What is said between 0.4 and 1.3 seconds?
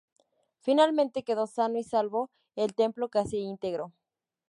Finalmente